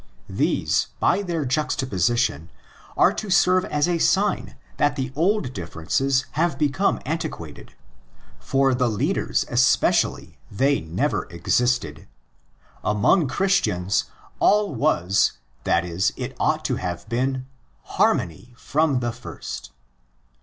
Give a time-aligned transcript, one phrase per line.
[0.29, 2.49] These, by their juxtaposition,
[2.97, 7.75] are to serve as a sign that the old differences have become antiquated.
[8.39, 12.07] For the leaders especially they never existed.
[12.83, 14.05] Among Christians
[14.39, 19.69] all was—that is, it ought to have been—harmony from the first.